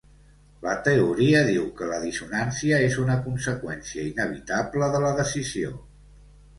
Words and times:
La 0.61 0.71
teoria 0.87 1.41
diu 1.49 1.67
que 1.81 1.91
la 1.91 1.99
dissonància 2.07 2.81
és 2.87 2.99
una 3.05 3.21
conseqüència 3.29 4.09
inevitable 4.11 4.93
de 4.99 5.07
la 5.09 5.17
decisió. 5.25 5.81